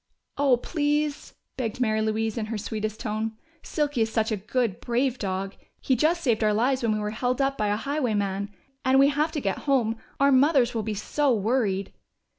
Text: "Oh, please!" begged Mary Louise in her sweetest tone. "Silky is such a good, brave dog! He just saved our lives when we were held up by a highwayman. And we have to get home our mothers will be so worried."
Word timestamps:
"Oh, 0.35 0.57
please!" 0.57 1.35
begged 1.57 1.79
Mary 1.79 2.01
Louise 2.01 2.35
in 2.35 2.47
her 2.47 2.57
sweetest 2.57 2.99
tone. 2.99 3.33
"Silky 3.61 4.01
is 4.01 4.11
such 4.11 4.31
a 4.31 4.35
good, 4.35 4.79
brave 4.81 5.19
dog! 5.19 5.53
He 5.79 5.95
just 5.95 6.23
saved 6.23 6.43
our 6.43 6.55
lives 6.55 6.81
when 6.81 6.93
we 6.93 6.99
were 6.99 7.11
held 7.11 7.39
up 7.39 7.55
by 7.55 7.67
a 7.67 7.75
highwayman. 7.75 8.49
And 8.83 8.97
we 8.97 9.09
have 9.09 9.31
to 9.33 9.39
get 9.39 9.59
home 9.69 9.97
our 10.19 10.31
mothers 10.31 10.73
will 10.73 10.81
be 10.81 10.95
so 10.95 11.31
worried." 11.35 11.93